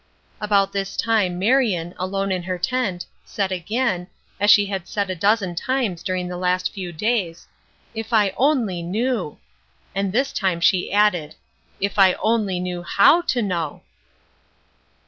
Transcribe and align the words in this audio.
About 0.41 0.73
this 0.73 0.97
time 0.97 1.37
Marion, 1.37 1.93
alone 1.99 2.31
in 2.31 2.41
her 2.41 2.57
tent, 2.57 3.05
said 3.23 3.51
again, 3.51 4.07
as 4.39 4.49
she 4.49 4.65
had 4.65 4.87
said 4.87 5.11
a 5.11 5.15
dozen 5.15 5.53
times 5.53 6.01
during 6.01 6.27
the 6.27 6.37
last 6.41 6.73
few 6.73 6.91
days: 6.91 7.47
"If 7.93 8.11
I 8.11 8.33
only 8.35 8.81
knew!" 8.81 9.37
And 9.93 10.11
this 10.11 10.33
time 10.33 10.59
she 10.59 10.91
added, 10.91 11.35
"If 11.79 11.99
I 11.99 12.13
only 12.13 12.59
knew 12.59 12.81
how 12.81 13.21
to 13.27 13.43
know!" 13.43 13.83